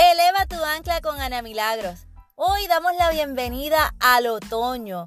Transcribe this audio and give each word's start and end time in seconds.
Eleva 0.00 0.46
tu 0.46 0.62
ancla 0.62 1.00
con 1.00 1.20
Ana 1.20 1.42
Milagros. 1.42 2.06
Hoy 2.36 2.68
damos 2.68 2.92
la 2.94 3.10
bienvenida 3.10 3.96
al 3.98 4.28
otoño, 4.28 5.06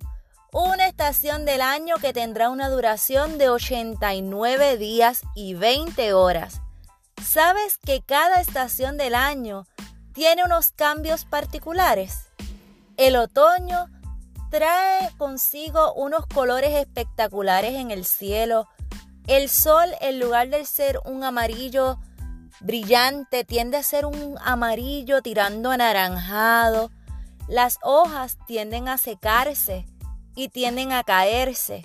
una 0.52 0.86
estación 0.86 1.46
del 1.46 1.62
año 1.62 1.96
que 1.96 2.12
tendrá 2.12 2.50
una 2.50 2.68
duración 2.68 3.38
de 3.38 3.48
89 3.48 4.76
días 4.76 5.22
y 5.34 5.54
20 5.54 6.12
horas. 6.12 6.60
¿Sabes 7.24 7.78
que 7.78 8.02
cada 8.02 8.42
estación 8.42 8.98
del 8.98 9.16
año 9.16 9.66
tiene 10.12 10.44
unos 10.44 10.72
cambios 10.72 11.24
particulares? 11.24 12.28
El 12.98 13.16
otoño 13.16 13.88
trae 14.50 15.10
consigo 15.18 15.94
unos 15.94 16.26
colores 16.26 16.76
espectaculares 16.76 17.76
en 17.76 17.92
el 17.92 18.04
cielo. 18.04 18.68
El 19.26 19.48
sol, 19.48 19.90
en 20.02 20.20
lugar 20.20 20.50
de 20.50 20.66
ser 20.66 21.00
un 21.06 21.24
amarillo 21.24 21.98
brillante, 22.60 23.44
tiende 23.44 23.78
a 23.78 23.84
ser 23.84 24.06
un 24.06 24.38
amarillo 24.44 25.22
tirando 25.22 25.72
anaranjado. 25.72 26.92
Las 27.48 27.80
hojas 27.82 28.38
tienden 28.48 28.88
a 28.88 28.98
secarse 28.98 29.86
y 30.36 30.50
tienden 30.50 30.92
a 30.92 31.04
caerse. 31.04 31.84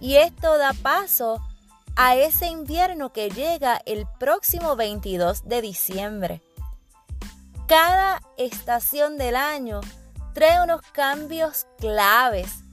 Y 0.00 0.16
esto 0.16 0.58
da 0.58 0.72
paso 0.72 1.40
a 1.96 2.16
ese 2.16 2.46
invierno 2.46 3.12
que 3.12 3.30
llega 3.30 3.80
el 3.86 4.06
próximo 4.18 4.76
22 4.76 5.48
de 5.48 5.62
diciembre. 5.62 6.42
Cada 7.66 8.20
estación 8.36 9.16
del 9.16 9.36
año 9.36 9.80
trae 10.34 10.62
unos 10.62 10.82
cambios 10.92 11.66
claves. 11.78 12.64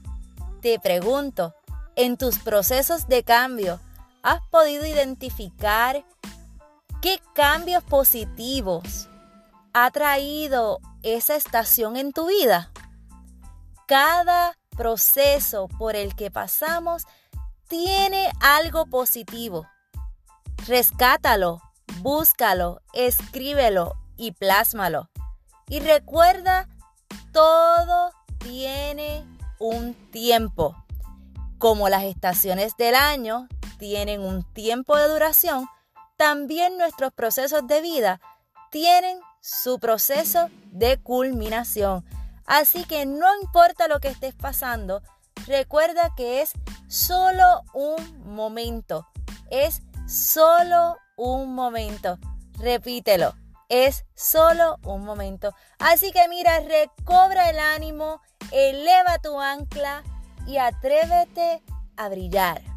Te 0.60 0.78
pregunto, 0.78 1.54
en 1.96 2.16
tus 2.16 2.38
procesos 2.38 3.08
de 3.08 3.22
cambio, 3.22 3.80
¿has 4.22 4.40
podido 4.50 4.84
identificar 4.84 6.04
qué 7.02 7.20
cambios 7.34 7.82
positivos 7.82 9.08
ha 9.74 9.90
traído 9.90 10.78
esa 11.02 11.34
estación 11.34 11.96
en 11.96 12.12
tu 12.12 12.28
vida? 12.28 12.70
Cada 13.86 14.56
proceso 14.76 15.66
por 15.66 15.96
el 15.96 16.14
que 16.14 16.30
pasamos 16.30 17.02
tiene 17.68 18.30
algo 18.40 18.86
positivo. 18.86 19.66
Rescátalo, 20.68 21.60
búscalo, 21.98 22.80
escríbelo 22.94 23.96
y 24.16 24.30
plásmalo. 24.30 25.10
Y 25.68 25.80
recuerda 25.80 26.68
todo 27.32 28.12
tiene 28.38 29.26
un 29.58 29.94
tiempo. 30.12 30.76
Como 31.58 31.88
las 31.88 32.04
estaciones 32.04 32.76
del 32.76 32.94
año 32.94 33.48
tienen 33.78 34.20
un 34.20 34.44
tiempo 34.52 34.96
de 34.96 35.08
duración, 35.08 35.66
también 36.22 36.78
nuestros 36.78 37.12
procesos 37.12 37.66
de 37.66 37.80
vida 37.80 38.20
tienen 38.70 39.18
su 39.40 39.80
proceso 39.80 40.50
de 40.66 40.96
culminación. 41.02 42.04
Así 42.46 42.84
que 42.84 43.06
no 43.06 43.26
importa 43.42 43.88
lo 43.88 43.98
que 43.98 44.06
estés 44.06 44.32
pasando, 44.32 45.02
recuerda 45.48 46.14
que 46.16 46.40
es 46.40 46.52
solo 46.86 47.62
un 47.74 48.22
momento. 48.36 49.08
Es 49.50 49.82
solo 50.06 50.96
un 51.16 51.56
momento. 51.56 52.20
Repítelo 52.56 53.34
es 53.68 54.04
solo 54.14 54.78
un 54.84 55.02
momento. 55.02 55.54
Así 55.78 56.12
que 56.12 56.28
mira, 56.28 56.60
recobra 56.60 57.48
el 57.48 57.58
ánimo, 57.58 58.20
eleva 58.50 59.18
tu 59.18 59.40
ancla 59.40 60.02
y 60.46 60.58
atrévete 60.58 61.62
a 61.96 62.10
brillar. 62.10 62.71